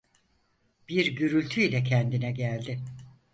[0.89, 2.79] Bir gürültü ile kendine geldi.